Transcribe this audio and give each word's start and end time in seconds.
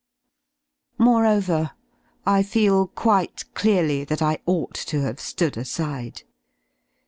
Moreover, 0.97 1.73
I 2.25 2.41
feel 2.41 2.87
quite 2.87 3.45
clearly 3.53 4.03
that 4.05 4.19
I 4.23 4.39
ought 4.47 4.73
to 4.87 5.01
have 5.01 5.17
^ood 5.17 5.57
aside. 5.57 6.23